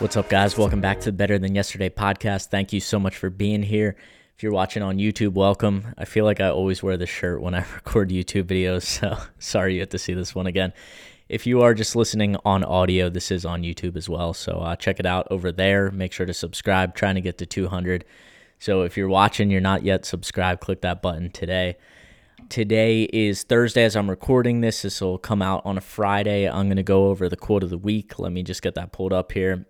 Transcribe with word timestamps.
What's 0.00 0.16
up, 0.16 0.28
guys? 0.28 0.56
Welcome 0.56 0.80
back 0.80 1.00
to 1.00 1.06
the 1.06 1.16
Better 1.16 1.40
Than 1.40 1.56
Yesterday 1.56 1.90
podcast. 1.90 2.50
Thank 2.50 2.72
you 2.72 2.78
so 2.78 3.00
much 3.00 3.16
for 3.16 3.30
being 3.30 3.64
here. 3.64 3.96
If 4.36 4.44
you're 4.44 4.52
watching 4.52 4.80
on 4.80 4.98
YouTube, 4.98 5.32
welcome. 5.32 5.92
I 5.98 6.04
feel 6.04 6.24
like 6.24 6.40
I 6.40 6.50
always 6.50 6.84
wear 6.84 6.96
this 6.96 7.10
shirt 7.10 7.42
when 7.42 7.52
I 7.52 7.64
record 7.74 8.10
YouTube 8.10 8.44
videos, 8.44 8.84
so 8.84 9.18
sorry 9.40 9.74
you 9.74 9.80
have 9.80 9.88
to 9.88 9.98
see 9.98 10.14
this 10.14 10.36
one 10.36 10.46
again. 10.46 10.72
If 11.28 11.48
you 11.48 11.62
are 11.62 11.74
just 11.74 11.96
listening 11.96 12.36
on 12.44 12.62
audio, 12.62 13.08
this 13.08 13.32
is 13.32 13.44
on 13.44 13.64
YouTube 13.64 13.96
as 13.96 14.08
well, 14.08 14.34
so 14.34 14.60
uh, 14.60 14.76
check 14.76 15.00
it 15.00 15.04
out 15.04 15.26
over 15.32 15.50
there. 15.50 15.90
Make 15.90 16.12
sure 16.12 16.26
to 16.26 16.32
subscribe, 16.32 16.94
trying 16.94 17.16
to 17.16 17.20
get 17.20 17.36
to 17.38 17.46
200. 17.46 18.04
So 18.60 18.82
if 18.82 18.96
you're 18.96 19.08
watching, 19.08 19.50
you're 19.50 19.60
not 19.60 19.82
yet 19.82 20.04
subscribed, 20.04 20.60
click 20.60 20.80
that 20.82 21.02
button 21.02 21.32
today. 21.32 21.76
Today 22.48 23.02
is 23.12 23.42
Thursday 23.42 23.82
as 23.82 23.96
I'm 23.96 24.08
recording 24.08 24.60
this. 24.60 24.82
This 24.82 25.00
will 25.00 25.18
come 25.18 25.42
out 25.42 25.62
on 25.64 25.76
a 25.76 25.80
Friday. 25.80 26.48
I'm 26.48 26.68
going 26.68 26.76
to 26.76 26.84
go 26.84 27.08
over 27.08 27.28
the 27.28 27.36
quote 27.36 27.64
of 27.64 27.70
the 27.70 27.76
week. 27.78 28.20
Let 28.20 28.30
me 28.30 28.44
just 28.44 28.62
get 28.62 28.76
that 28.76 28.92
pulled 28.92 29.12
up 29.12 29.32
here. 29.32 29.66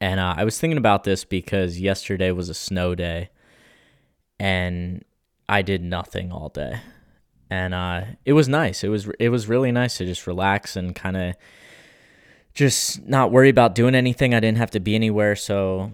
And 0.00 0.20
uh, 0.20 0.34
I 0.36 0.44
was 0.44 0.58
thinking 0.58 0.78
about 0.78 1.04
this 1.04 1.24
because 1.24 1.80
yesterday 1.80 2.30
was 2.30 2.48
a 2.48 2.54
snow 2.54 2.94
day 2.94 3.30
and 4.38 5.04
I 5.48 5.62
did 5.62 5.82
nothing 5.82 6.30
all 6.32 6.48
day. 6.48 6.80
And 7.50 7.74
uh, 7.74 8.02
it 8.24 8.34
was 8.34 8.48
nice. 8.48 8.84
It 8.84 8.88
was 8.88 9.08
it 9.18 9.30
was 9.30 9.48
really 9.48 9.72
nice 9.72 9.96
to 9.98 10.04
just 10.04 10.26
relax 10.26 10.76
and 10.76 10.94
kind 10.94 11.16
of 11.16 11.34
just 12.52 13.06
not 13.06 13.32
worry 13.32 13.48
about 13.48 13.74
doing 13.74 13.94
anything. 13.94 14.34
I 14.34 14.40
didn't 14.40 14.58
have 14.58 14.70
to 14.72 14.80
be 14.80 14.94
anywhere. 14.94 15.34
So, 15.34 15.92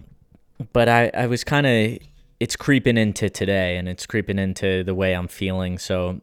but 0.73 0.89
I 0.89 1.11
I 1.15 1.27
was 1.27 1.45
kind 1.45 1.67
of 1.67 1.99
it's 2.41 2.57
creeping 2.57 2.99
into 2.99 3.31
today 3.31 3.77
and 3.77 3.89
it's 3.89 4.05
creeping 4.05 4.39
into 4.39 4.83
the 4.83 4.95
way 4.95 5.13
I'm 5.15 5.29
feeling. 5.29 5.79
So, 5.79 6.21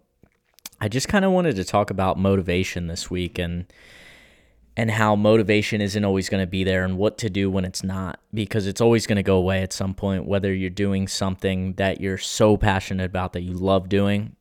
I 0.81 0.89
just 0.89 1.07
kind 1.07 1.23
of 1.23 1.31
wanted 1.31 1.55
to 1.55 1.63
talk 1.63 1.89
about 1.89 2.17
motivation 2.17 2.87
this 2.87 3.09
week 3.09 3.39
and 3.39 3.71
and 4.77 4.89
how 4.89 5.15
motivation 5.15 5.81
isn't 5.81 6.05
always 6.05 6.29
going 6.29 6.41
to 6.41 6.49
be 6.49 6.63
there 6.63 6.83
and 6.83 6.97
what 6.97 7.17
to 7.17 7.29
do 7.29 7.49
when 7.49 7.65
it's 7.65 7.83
not 7.83 8.19
because 8.33 8.67
it's 8.67 8.81
always 8.81 9.05
going 9.05 9.17
to 9.17 9.23
go 9.23 9.35
away 9.37 9.61
at 9.61 9.73
some 9.73 9.93
point 9.93 10.25
whether 10.25 10.53
you're 10.53 10.69
doing 10.69 11.07
something 11.07 11.73
that 11.73 11.99
you're 11.99 12.17
so 12.17 12.55
passionate 12.55 13.05
about 13.05 13.33
that 13.33 13.41
you 13.41 13.53
love 13.53 13.89
doing 13.89 14.35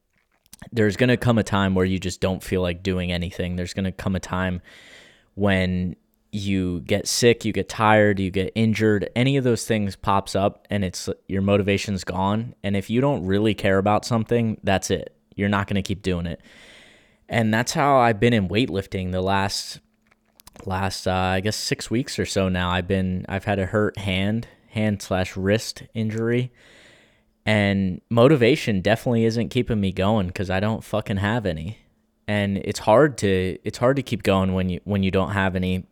there's 0.73 0.97
going 0.97 1.09
to 1.09 1.17
come 1.17 1.39
a 1.39 1.43
time 1.43 1.75
where 1.75 1.85
you 1.85 1.99
just 1.99 2.21
don't 2.21 2.43
feel 2.43 2.63
like 2.63 2.83
doing 2.83 3.13
anything. 3.13 3.57
There's 3.57 3.75
going 3.75 3.85
to 3.85 3.93
come 3.93 4.15
a 4.15 4.21
time 4.21 4.61
when 5.35 5.97
you 6.33 6.81
get 6.83 7.09
sick 7.09 7.45
you 7.45 7.53
get 7.53 7.69
tired 7.69 8.21
you 8.21 8.31
get 8.31 8.53
injured 8.55 9.11
any 9.17 9.37
of 9.37 9.43
those 9.43 9.65
things 9.65 9.97
pops 9.97 10.37
up 10.37 10.65
and 10.71 10.85
it's 10.85 11.09
your 11.27 11.43
motivation's 11.43 12.05
gone. 12.05 12.55
And 12.63 12.77
if 12.77 12.89
you 12.89 13.01
don't 13.01 13.27
really 13.27 13.55
care 13.55 13.79
about 13.79 14.05
something 14.05 14.59
that's 14.63 14.91
it. 14.91 15.15
You're 15.35 15.49
not 15.49 15.67
going 15.67 15.77
to 15.77 15.83
keep 15.83 16.03
doing 16.03 16.27
it. 16.27 16.41
And 17.29 17.55
that's 17.55 17.73
how 17.73 17.99
I've 17.99 18.21
been 18.21 18.33
in 18.33 18.49
weightlifting 18.49 19.13
the 19.13 19.23
last 19.23 19.81
last 20.67 21.07
uh, 21.07 21.13
I 21.13 21.41
guess 21.41 21.57
six 21.57 21.91
weeks 21.91 22.19
or 22.19 22.27
so 22.27 22.49
now. 22.49 22.71
I've 22.71 22.89
been 22.89 23.25
I've 23.29 23.45
had 23.45 23.59
a 23.59 23.67
hurt 23.67 23.99
hand 23.99 24.49
hand 24.69 25.03
slash 25.03 25.37
wrist 25.37 25.83
injury, 25.95 26.53
and 27.45 28.01
motivation 28.11 28.81
definitely 28.81 29.25
isn't 29.25 29.49
keeping 29.49 29.81
me 29.81 29.93
going 29.93 30.29
because 30.29 30.51
I 30.51 30.61
don't 30.61 30.85
fucking 30.85 31.19
have 31.19 31.47
any, 31.47 31.79
and 32.29 32.59
it's 32.59 32.81
hard 32.81 33.19
to 33.19 33.59
it's 33.65 33.79
hard 33.79 33.97
to 33.97 34.03
keep 34.03 34.23
going 34.23 34.55
when 34.55 34.69
you 34.69 34.81
when 34.85 35.03
you 35.03 35.11
don't 35.11 35.33
have 35.33 35.57
any. 35.57 35.87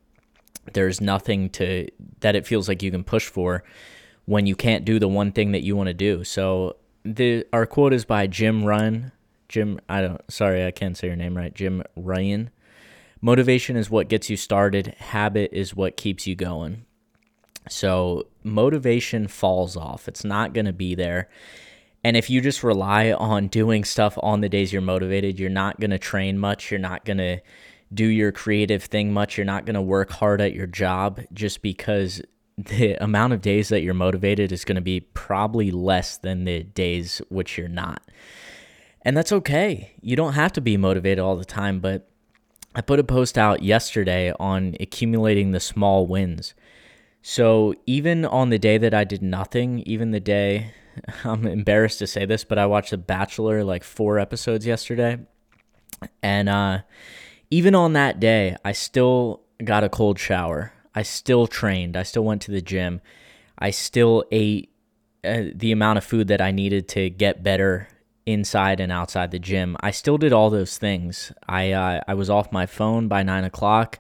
There's 0.75 1.01
nothing 1.01 1.49
to 1.51 1.89
that 2.21 2.37
it 2.37 2.47
feels 2.47 2.69
like 2.69 2.83
you 2.83 2.91
can 2.91 3.05
push 3.05 3.27
for 3.27 3.65
when 4.27 4.47
you 4.47 4.55
can't 4.55 4.85
do 4.85 4.99
the 4.99 5.09
one 5.09 5.33
thing 5.33 5.53
that 5.53 5.63
you 5.63 5.75
want 5.75 5.87
to 5.87 5.95
do. 5.95 6.25
So 6.25 6.77
the 7.05 7.47
our 7.53 7.67
quote 7.67 7.93
is 7.93 8.05
by 8.05 8.27
Jim 8.27 8.63
Ryun. 8.63 9.13
Jim, 9.49 9.81
I 9.89 10.03
don't. 10.03 10.21
Sorry, 10.31 10.67
I 10.67 10.71
can't 10.71 10.97
say 10.97 11.07
your 11.07 11.17
name 11.17 11.37
right. 11.37 11.55
Jim 11.55 11.83
Ryun 11.97 12.51
Motivation 13.21 13.77
is 13.77 13.91
what 13.91 14.09
gets 14.09 14.31
you 14.31 14.37
started, 14.37 14.95
habit 14.99 15.51
is 15.53 15.75
what 15.75 15.97
keeps 15.97 16.27
you 16.27 16.35
going. 16.35 16.85
So, 17.69 18.27
motivation 18.43 19.29
falls 19.29 19.77
off. 19.77 20.09
It's 20.09 20.25
not 20.25 20.55
going 20.55 20.67
to 20.67 20.73
be 20.73 20.95
there. 20.95 21.29
And 22.05 22.17
if 22.17 22.31
you 22.31 22.41
just 22.41 22.63
rely 22.63 23.13
on 23.13 23.49
doing 23.49 23.85
stuff 23.85 24.17
on 24.23 24.41
the 24.41 24.49
days 24.49 24.73
you're 24.73 24.81
motivated, 24.81 25.39
you're 25.39 25.51
not 25.51 25.81
going 25.81 25.91
to 25.91 25.99
train 25.99 26.39
much. 26.39 26.71
You're 26.71 26.81
not 26.81 27.05
going 27.05 27.19
to 27.19 27.41
do 27.93 28.07
your 28.07 28.33
creative 28.33 28.85
thing 28.85 29.13
much. 29.13 29.37
You're 29.37 29.45
not 29.45 29.67
going 29.67 29.75
to 29.75 29.83
work 29.83 30.11
hard 30.11 30.41
at 30.41 30.55
your 30.55 30.67
job 30.67 31.21
just 31.33 31.61
because 31.61 32.23
the 32.57 32.95
amount 33.03 33.33
of 33.33 33.41
days 33.41 33.69
that 33.69 33.83
you're 33.83 33.95
motivated 33.95 34.53
is 34.53 34.65
going 34.65 34.77
to 34.77 34.83
be 34.83 35.01
probably 35.01 35.71
less 35.71 36.19
than 36.19 36.45
the 36.45 36.63
days 36.63 37.21
which 37.29 37.59
you're 37.59 37.69
not. 37.69 38.03
And 39.03 39.17
that's 39.17 39.33
okay. 39.33 39.93
You 40.01 40.17
don't 40.17 40.35
have 40.35 40.53
to 40.55 40.61
be 40.61 40.77
motivated 40.77 41.21
all 41.21 41.37
the 41.37 41.45
time, 41.45 41.81
but 41.81 42.11
I 42.79 42.81
put 42.81 43.01
a 43.01 43.05
post 43.05 43.37
out 43.37 43.65
yesterday 43.65 44.33
on 44.39 44.77
accumulating 44.79 45.51
the 45.51 45.59
small 45.59 46.07
wins. 46.07 46.55
So 47.23 47.75
even 47.87 48.25
on 48.25 48.51
the 48.51 48.59
day 48.59 48.79
that 48.79 48.95
I 48.95 49.03
did 49.03 49.21
nothing, 49.21 49.81
even 49.81 50.13
the 50.13 50.21
day 50.21 50.75
I'm 51.25 51.45
embarrassed 51.45 51.99
to 51.99 52.07
say 52.07 52.25
this, 52.25 52.45
but 52.45 52.57
I 52.57 52.67
watched 52.67 52.93
The 52.93 52.97
Bachelor 52.97 53.65
like 53.65 53.83
four 53.83 54.21
episodes 54.21 54.65
yesterday. 54.65 55.19
And 56.23 56.49
uh, 56.49 56.83
even 57.51 57.75
on 57.75 57.95
that 57.95 58.21
day, 58.21 58.57
I 58.65 58.71
still 58.71 59.43
got 59.65 59.83
a 59.83 59.89
cold 59.89 60.21
shower. 60.21 60.73
I 60.95 61.03
still 61.03 61.49
trained. 61.49 61.97
I 61.97 62.05
still 62.05 62.25
went 62.25 62.43
to 62.43 62.53
the 62.53 62.63
gym. 62.63 63.01
I 63.59 63.71
still 63.71 64.23
ate 64.31 64.71
uh, 65.25 65.47
the 65.53 65.73
amount 65.73 65.99
of 65.99 66.05
food 66.05 66.29
that 66.29 66.41
I 66.41 66.53
needed 66.53 66.87
to 66.91 67.11
get 67.11 67.43
better 67.43 67.89
inside 68.29 68.79
and 68.79 68.93
outside 68.93 69.31
the 69.31 69.39
gym. 69.39 69.75
I 69.81 69.91
still 69.91 70.19
did 70.19 70.35
all 70.35 70.51
those 70.51 70.77
things. 70.77 71.33
I 71.49 71.73
uh, 71.73 72.03
I 72.07 72.13
was 72.13 72.29
off 72.29 72.53
my 72.53 72.67
phone 72.67 73.09
by 73.09 73.23
nine 73.23 73.45
o'clock, 73.45 73.99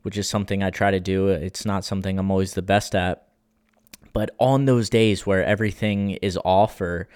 which 0.00 0.16
is 0.16 0.26
something 0.26 0.62
I 0.62 0.70
try 0.70 0.90
to 0.90 0.98
do. 0.98 1.28
It's 1.28 1.66
not 1.66 1.84
something 1.84 2.18
I'm 2.18 2.30
always 2.30 2.54
the 2.54 2.62
best 2.62 2.94
at, 2.94 3.28
but 4.14 4.30
on 4.40 4.64
those 4.64 4.88
days 4.88 5.26
where 5.26 5.44
everything 5.44 6.12
is 6.22 6.38
off 6.42 6.80
or 6.80 7.06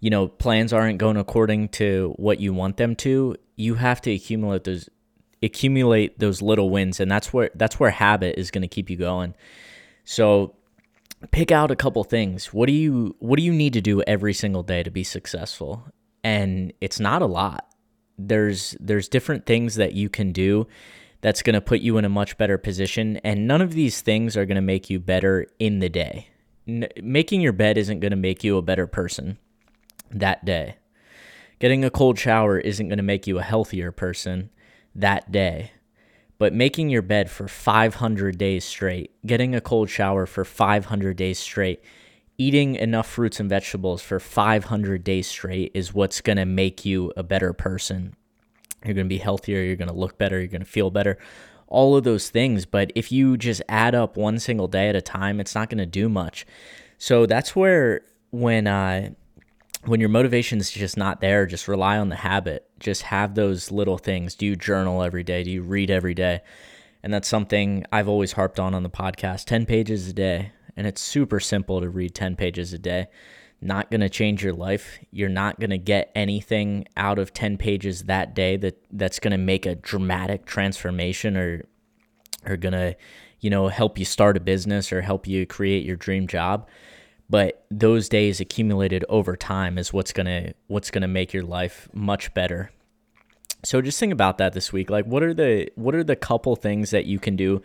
you 0.00 0.08
know 0.08 0.28
plans 0.28 0.72
aren't 0.72 0.96
going 0.96 1.18
according 1.18 1.68
to 1.80 2.14
what 2.16 2.40
you 2.40 2.54
want 2.54 2.78
them 2.78 2.96
to, 2.96 3.36
you 3.56 3.74
have 3.74 4.00
to 4.02 4.10
accumulate 4.10 4.64
those 4.64 4.88
accumulate 5.42 6.18
those 6.18 6.40
little 6.40 6.70
wins, 6.70 7.00
and 7.00 7.10
that's 7.10 7.34
where 7.34 7.50
that's 7.54 7.78
where 7.78 7.90
habit 7.90 8.38
is 8.38 8.50
going 8.50 8.62
to 8.62 8.68
keep 8.68 8.88
you 8.88 8.96
going. 8.96 9.34
So 10.04 10.54
pick 11.32 11.52
out 11.52 11.70
a 11.70 11.76
couple 11.76 12.02
things. 12.02 12.54
What 12.54 12.66
do 12.66 12.72
you 12.72 13.14
what 13.18 13.36
do 13.36 13.42
you 13.42 13.52
need 13.52 13.74
to 13.74 13.82
do 13.82 14.00
every 14.06 14.32
single 14.32 14.62
day 14.62 14.82
to 14.82 14.90
be 14.90 15.04
successful? 15.04 15.84
And 16.24 16.72
it's 16.80 17.00
not 17.00 17.22
a 17.22 17.26
lot. 17.26 17.68
There's 18.18 18.76
there's 18.80 19.08
different 19.08 19.46
things 19.46 19.76
that 19.76 19.92
you 19.94 20.08
can 20.08 20.32
do 20.32 20.66
that's 21.20 21.42
going 21.42 21.54
to 21.54 21.60
put 21.60 21.80
you 21.80 21.98
in 21.98 22.04
a 22.04 22.08
much 22.08 22.36
better 22.38 22.58
position 22.58 23.16
and 23.18 23.46
none 23.46 23.60
of 23.60 23.72
these 23.72 24.00
things 24.00 24.36
are 24.36 24.46
going 24.46 24.56
to 24.56 24.60
make 24.60 24.88
you 24.88 25.00
better 25.00 25.46
in 25.58 25.80
the 25.80 25.88
day. 25.88 26.28
N- 26.66 26.88
making 27.02 27.40
your 27.40 27.52
bed 27.52 27.78
isn't 27.78 28.00
going 28.00 28.10
to 28.10 28.16
make 28.16 28.44
you 28.44 28.56
a 28.56 28.62
better 28.62 28.86
person 28.86 29.38
that 30.10 30.44
day. 30.44 30.76
Getting 31.58 31.84
a 31.84 31.90
cold 31.90 32.18
shower 32.18 32.58
isn't 32.58 32.88
going 32.88 32.98
to 32.98 33.02
make 33.02 33.26
you 33.26 33.38
a 33.38 33.42
healthier 33.42 33.90
person 33.90 34.50
that 34.94 35.32
day. 35.32 35.72
But 36.38 36.54
making 36.54 36.88
your 36.88 37.02
bed 37.02 37.30
for 37.30 37.48
500 37.48 38.38
days 38.38 38.64
straight, 38.64 39.10
getting 39.26 39.56
a 39.56 39.60
cold 39.60 39.90
shower 39.90 40.24
for 40.24 40.44
500 40.44 41.16
days 41.16 41.38
straight 41.40 41.82
eating 42.38 42.76
enough 42.76 43.08
fruits 43.08 43.40
and 43.40 43.48
vegetables 43.48 44.00
for 44.00 44.20
500 44.20 45.02
days 45.02 45.26
straight 45.26 45.72
is 45.74 45.92
what's 45.92 46.20
going 46.20 46.36
to 46.36 46.44
make 46.44 46.84
you 46.84 47.12
a 47.16 47.24
better 47.24 47.52
person. 47.52 48.14
You're 48.84 48.94
going 48.94 49.06
to 49.06 49.14
be 49.14 49.18
healthier, 49.18 49.60
you're 49.60 49.76
going 49.76 49.88
to 49.88 49.94
look 49.94 50.16
better, 50.16 50.38
you're 50.38 50.46
going 50.46 50.62
to 50.62 50.66
feel 50.66 50.90
better, 50.90 51.18
all 51.66 51.96
of 51.96 52.04
those 52.04 52.30
things. 52.30 52.64
But 52.64 52.92
if 52.94 53.10
you 53.10 53.36
just 53.36 53.60
add 53.68 53.96
up 53.96 54.16
one 54.16 54.38
single 54.38 54.68
day 54.68 54.88
at 54.88 54.94
a 54.94 55.02
time, 55.02 55.40
it's 55.40 55.54
not 55.56 55.68
going 55.68 55.78
to 55.78 55.86
do 55.86 56.08
much. 56.08 56.46
So 56.96 57.26
that's 57.26 57.56
where 57.56 58.02
when 58.30 58.68
uh, 58.68 59.10
when 59.84 59.98
your 59.98 60.08
motivation 60.08 60.60
is 60.60 60.70
just 60.70 60.96
not 60.96 61.20
there, 61.20 61.44
just 61.44 61.66
rely 61.66 61.98
on 61.98 62.08
the 62.08 62.16
habit. 62.16 62.68
Just 62.78 63.02
have 63.02 63.34
those 63.34 63.72
little 63.72 63.98
things. 63.98 64.36
Do 64.36 64.46
you 64.46 64.54
journal 64.54 65.02
every 65.02 65.24
day? 65.24 65.42
Do 65.42 65.50
you 65.50 65.62
read 65.62 65.90
every 65.90 66.14
day? 66.14 66.40
And 67.02 67.12
that's 67.12 67.28
something 67.28 67.84
I've 67.90 68.08
always 68.08 68.32
harped 68.32 68.60
on 68.60 68.74
on 68.74 68.82
the 68.82 68.90
podcast 68.90 69.44
10 69.44 69.66
pages 69.66 70.08
a 70.08 70.12
day 70.12 70.52
and 70.78 70.86
it's 70.86 71.02
super 71.02 71.40
simple 71.40 71.82
to 71.82 71.90
read 71.90 72.14
10 72.14 72.36
pages 72.36 72.72
a 72.72 72.78
day. 72.78 73.08
Not 73.60 73.90
going 73.90 74.00
to 74.00 74.08
change 74.08 74.42
your 74.42 74.54
life. 74.54 74.98
You're 75.10 75.28
not 75.28 75.60
going 75.60 75.70
to 75.70 75.78
get 75.78 76.10
anything 76.14 76.86
out 76.96 77.18
of 77.18 77.34
10 77.34 77.58
pages 77.58 78.04
that 78.04 78.34
day 78.34 78.56
that 78.56 78.82
that's 78.90 79.18
going 79.18 79.32
to 79.32 79.38
make 79.38 79.66
a 79.66 79.74
dramatic 79.74 80.46
transformation 80.46 81.36
or 81.36 81.66
or 82.46 82.56
going 82.56 82.72
to 82.72 82.96
you 83.40 83.50
know, 83.50 83.68
help 83.68 83.98
you 83.98 84.04
start 84.04 84.36
a 84.36 84.40
business 84.40 84.92
or 84.92 85.02
help 85.02 85.26
you 85.26 85.46
create 85.46 85.84
your 85.84 85.96
dream 85.96 86.26
job. 86.26 86.66
But 87.30 87.64
those 87.70 88.08
days 88.08 88.40
accumulated 88.40 89.04
over 89.08 89.36
time 89.36 89.76
is 89.78 89.92
what's 89.92 90.12
gonna 90.12 90.54
what's 90.66 90.90
gonna 90.90 91.08
make 91.08 91.34
your 91.34 91.42
life 91.42 91.88
much 91.92 92.32
better. 92.32 92.70
So 93.64 93.82
just 93.82 94.00
think 94.00 94.12
about 94.12 94.38
that 94.38 94.54
this 94.54 94.72
week. 94.72 94.88
Like 94.88 95.04
what 95.04 95.22
are 95.22 95.34
the 95.34 95.68
what 95.74 95.94
are 95.94 96.04
the 96.04 96.16
couple 96.16 96.56
things 96.56 96.90
that 96.90 97.04
you 97.04 97.18
can 97.18 97.36
do 97.36 97.60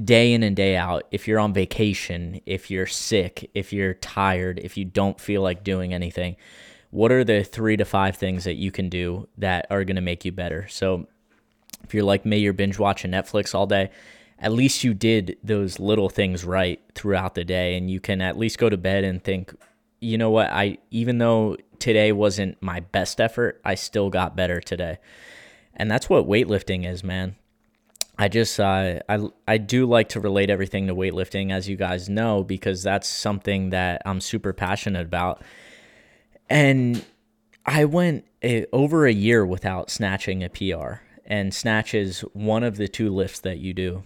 day 0.00 0.32
in 0.32 0.42
and 0.42 0.56
day 0.56 0.76
out 0.76 1.04
if 1.10 1.28
you're 1.28 1.40
on 1.40 1.52
vacation, 1.52 2.40
if 2.46 2.70
you're 2.70 2.86
sick, 2.86 3.50
if 3.54 3.72
you're 3.72 3.94
tired, 3.94 4.58
if 4.60 4.76
you 4.76 4.84
don't 4.84 5.20
feel 5.20 5.42
like 5.42 5.64
doing 5.64 5.92
anything? 5.92 6.36
What 6.90 7.12
are 7.12 7.24
the 7.24 7.42
3 7.42 7.76
to 7.78 7.84
5 7.84 8.16
things 8.16 8.44
that 8.44 8.54
you 8.54 8.70
can 8.70 8.88
do 8.88 9.28
that 9.38 9.66
are 9.70 9.84
going 9.84 9.96
to 9.96 10.02
make 10.02 10.24
you 10.24 10.32
better? 10.32 10.66
So 10.68 11.06
if 11.84 11.94
you're 11.94 12.04
like 12.04 12.24
me, 12.24 12.38
you're 12.38 12.52
binge 12.52 12.78
watching 12.78 13.10
Netflix 13.10 13.54
all 13.54 13.66
day, 13.66 13.90
at 14.38 14.52
least 14.52 14.84
you 14.84 14.92
did 14.92 15.36
those 15.42 15.78
little 15.78 16.08
things 16.08 16.44
right 16.44 16.80
throughout 16.94 17.34
the 17.34 17.44
day 17.44 17.76
and 17.76 17.90
you 17.90 18.00
can 18.00 18.20
at 18.20 18.38
least 18.38 18.58
go 18.58 18.68
to 18.68 18.76
bed 18.76 19.04
and 19.04 19.22
think, 19.22 19.54
you 20.00 20.18
know 20.18 20.30
what, 20.30 20.50
I 20.50 20.78
even 20.90 21.18
though 21.18 21.56
today 21.78 22.12
wasn't 22.12 22.60
my 22.60 22.80
best 22.80 23.20
effort, 23.20 23.60
I 23.64 23.74
still 23.74 24.10
got 24.10 24.36
better 24.36 24.60
today. 24.60 24.98
And 25.74 25.90
that's 25.90 26.10
what 26.10 26.26
weightlifting 26.26 26.86
is, 26.86 27.02
man. 27.04 27.36
I 28.22 28.28
just 28.28 28.60
uh, 28.60 29.00
I 29.08 29.18
I 29.48 29.58
do 29.58 29.84
like 29.84 30.10
to 30.10 30.20
relate 30.20 30.48
everything 30.48 30.86
to 30.86 30.94
weightlifting, 30.94 31.50
as 31.50 31.68
you 31.68 31.74
guys 31.74 32.08
know, 32.08 32.44
because 32.44 32.84
that's 32.84 33.08
something 33.08 33.70
that 33.70 34.00
I'm 34.06 34.20
super 34.20 34.52
passionate 34.52 35.04
about. 35.04 35.42
And 36.48 37.04
I 37.66 37.84
went 37.84 38.24
a, 38.44 38.66
over 38.72 39.06
a 39.06 39.12
year 39.12 39.44
without 39.44 39.90
snatching 39.90 40.44
a 40.44 40.48
PR, 40.48 41.02
and 41.26 41.52
snatch 41.52 41.94
is 41.94 42.20
one 42.32 42.62
of 42.62 42.76
the 42.76 42.86
two 42.86 43.12
lifts 43.12 43.40
that 43.40 43.58
you 43.58 43.74
do 43.74 44.04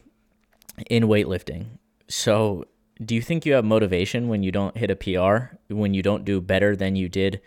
in 0.89 1.03
weightlifting. 1.03 1.67
So, 2.09 2.65
do 3.05 3.15
you 3.15 3.21
think 3.21 3.45
you 3.45 3.53
have 3.53 3.67
motivation 3.67 4.29
when 4.29 4.43
you 4.43 4.51
don't 4.51 4.79
hit 4.79 4.91
a 4.91 4.97
PR, 4.97 5.57
when 5.69 5.93
you 5.93 6.03
don't 6.03 6.25
do 6.25 6.41
better 6.41 6.75
than 6.75 6.97
you 6.97 7.11
did 7.11 7.43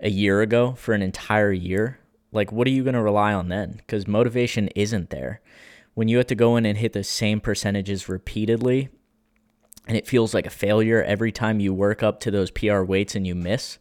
a 0.00 0.08
year 0.08 0.40
ago 0.40 0.72
for 0.72 0.94
an 0.94 1.02
entire 1.02 1.52
year? 1.52 1.98
Like, 2.32 2.50
what 2.50 2.66
are 2.66 2.70
you 2.70 2.82
going 2.82 2.94
to 2.94 3.02
rely 3.02 3.34
on 3.34 3.50
then? 3.50 3.74
Because 3.76 4.08
motivation 4.08 4.68
isn't 4.68 5.10
there. 5.10 5.42
When 5.94 6.08
you 6.08 6.18
have 6.18 6.26
to 6.26 6.34
go 6.34 6.56
in 6.56 6.66
and 6.66 6.76
hit 6.76 6.92
the 6.92 7.04
same 7.04 7.40
percentages 7.40 8.08
repeatedly, 8.08 8.88
and 9.86 9.96
it 9.96 10.06
feels 10.06 10.34
like 10.34 10.46
a 10.46 10.50
failure 10.50 11.02
every 11.02 11.30
time 11.30 11.60
you 11.60 11.72
work 11.72 12.02
up 12.02 12.20
to 12.20 12.30
those 12.30 12.50
PR 12.50 12.82
weights 12.82 13.14
and 13.14 13.26
you 13.26 13.34
miss, 13.34 13.78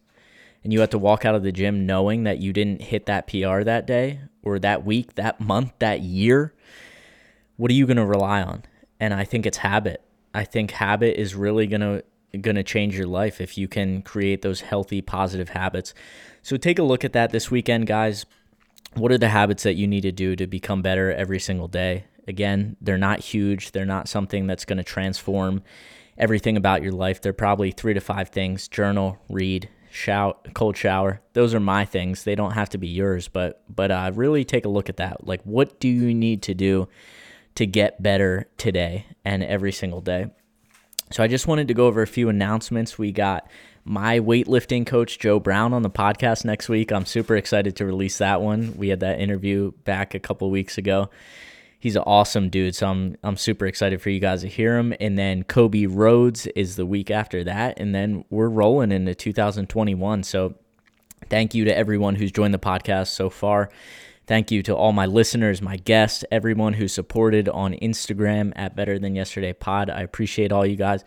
and 0.63 0.71
you 0.71 0.79
have 0.79 0.91
to 0.91 0.97
walk 0.97 1.25
out 1.25 1.35
of 1.35 1.43
the 1.43 1.51
gym 1.51 1.85
knowing 1.85 2.23
that 2.23 2.39
you 2.39 2.53
didn't 2.53 2.81
hit 2.81 3.05
that 3.07 3.27
PR 3.27 3.63
that 3.63 3.85
day 3.85 4.21
or 4.43 4.59
that 4.59 4.85
week, 4.85 5.15
that 5.15 5.41
month, 5.41 5.73
that 5.79 6.01
year, 6.01 6.53
what 7.57 7.69
are 7.69 7.75
you 7.75 7.85
going 7.85 7.97
to 7.97 8.05
rely 8.05 8.41
on? 8.41 8.63
And 8.99 9.13
I 9.13 9.25
think 9.25 9.45
it's 9.45 9.57
habit. 9.57 10.03
I 10.33 10.43
think 10.45 10.71
habit 10.71 11.19
is 11.19 11.35
really 11.35 11.67
going 11.67 11.81
to 11.81 12.03
going 12.41 12.55
to 12.55 12.63
change 12.63 12.97
your 12.97 13.05
life 13.05 13.39
if 13.39 13.59
you 13.59 13.67
can 13.67 14.01
create 14.01 14.41
those 14.41 14.61
healthy 14.61 15.01
positive 15.01 15.49
habits. 15.49 15.93
So 16.41 16.57
take 16.57 16.79
a 16.79 16.83
look 16.83 17.03
at 17.03 17.13
that 17.13 17.29
this 17.29 17.51
weekend, 17.51 17.85
guys. 17.85 18.25
What 18.93 19.11
are 19.11 19.17
the 19.17 19.29
habits 19.29 19.63
that 19.63 19.75
you 19.75 19.87
need 19.87 20.01
to 20.01 20.11
do 20.11 20.35
to 20.35 20.47
become 20.47 20.81
better 20.81 21.11
every 21.11 21.39
single 21.39 21.67
day? 21.67 22.05
Again, 22.27 22.77
they're 22.79 22.97
not 22.97 23.19
huge. 23.19 23.71
They're 23.71 23.85
not 23.85 24.07
something 24.07 24.47
that's 24.47 24.65
going 24.65 24.77
to 24.77 24.83
transform 24.83 25.63
everything 26.17 26.57
about 26.57 26.83
your 26.83 26.91
life. 26.91 27.21
They're 27.21 27.33
probably 27.33 27.71
3 27.71 27.95
to 27.95 27.99
5 27.99 28.29
things. 28.29 28.67
Journal, 28.67 29.17
read, 29.29 29.69
shout, 29.91 30.53
cold 30.53 30.77
shower. 30.77 31.21
Those 31.33 31.53
are 31.53 31.59
my 31.59 31.85
things. 31.85 32.23
They 32.23 32.35
don't 32.35 32.51
have 32.51 32.69
to 32.69 32.77
be 32.77 32.87
yours, 32.87 33.27
but 33.27 33.63
but 33.73 33.91
uh, 33.91 34.11
really 34.13 34.43
take 34.43 34.65
a 34.65 34.69
look 34.69 34.89
at 34.89 34.97
that. 34.97 35.25
Like, 35.25 35.41
what 35.43 35.79
do 35.79 35.87
you 35.87 36.13
need 36.13 36.41
to 36.43 36.53
do 36.53 36.87
to 37.55 37.65
get 37.65 38.01
better 38.01 38.47
today 38.57 39.05
and 39.23 39.43
every 39.43 39.71
single 39.71 40.01
day? 40.01 40.27
So 41.11 41.23
I 41.23 41.27
just 41.27 41.47
wanted 41.47 41.67
to 41.67 41.73
go 41.73 41.87
over 41.87 42.01
a 42.01 42.07
few 42.07 42.29
announcements. 42.29 42.97
We 42.97 43.11
got 43.11 43.47
my 43.85 44.19
weightlifting 44.19 44.85
coach 44.85 45.19
Joe 45.19 45.39
Brown 45.39 45.73
on 45.73 45.81
the 45.81 45.89
podcast 45.89 46.45
next 46.45 46.69
week. 46.69 46.91
I'm 46.91 47.05
super 47.05 47.35
excited 47.35 47.75
to 47.77 47.85
release 47.85 48.17
that 48.17 48.41
one. 48.41 48.75
We 48.77 48.89
had 48.89 49.01
that 49.01 49.19
interview 49.19 49.71
back 49.83 50.15
a 50.15 50.19
couple 50.19 50.49
weeks 50.49 50.77
ago 50.77 51.09
he's 51.83 51.97
an 51.97 52.03
awesome 52.05 52.47
dude. 52.47 52.73
So 52.73 52.87
I'm 52.87 53.17
I'm 53.23 53.35
super 53.35 53.65
excited 53.65 54.01
for 54.01 54.09
you 54.09 54.21
guys 54.21 54.39
to 54.41 54.47
hear 54.47 54.77
him. 54.77 54.93
And 55.01 55.17
then 55.17 55.43
Kobe 55.43 55.85
Rhodes 55.85 56.47
is 56.55 56.77
the 56.77 56.85
week 56.85 57.11
after 57.11 57.43
that, 57.43 57.77
and 57.77 57.93
then 57.93 58.23
we're 58.29 58.47
rolling 58.47 58.93
into 58.93 59.13
2021. 59.13 60.23
So 60.23 60.55
thank 61.29 61.53
you 61.53 61.65
to 61.65 61.77
everyone 61.77 62.15
who's 62.15 62.31
joined 62.31 62.53
the 62.53 62.59
podcast 62.59 63.07
so 63.07 63.29
far. 63.29 63.69
Thank 64.25 64.51
you 64.51 64.63
to 64.63 64.75
all 64.75 64.93
my 64.93 65.05
listeners, 65.05 65.61
my 65.61 65.77
guests, 65.77 66.23
everyone 66.31 66.73
who 66.73 66.87
supported 66.87 67.49
on 67.49 67.73
Instagram 67.73 68.53
at 68.55 68.75
Better 68.75 68.97
Than 68.97 69.15
Yesterday 69.15 69.51
Pod. 69.53 69.89
I 69.89 70.01
appreciate 70.01 70.51
all 70.51 70.65
you 70.65 70.77
guys. 70.77 71.03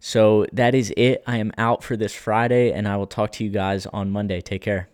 So 0.00 0.46
that 0.52 0.74
is 0.74 0.92
it. 0.96 1.22
I 1.26 1.36
am 1.36 1.52
out 1.58 1.84
for 1.84 1.96
this 1.96 2.14
Friday, 2.14 2.72
and 2.72 2.88
I 2.88 2.96
will 2.96 3.06
talk 3.06 3.32
to 3.32 3.44
you 3.44 3.50
guys 3.50 3.86
on 3.86 4.10
Monday. 4.10 4.40
Take 4.40 4.62
care. 4.62 4.88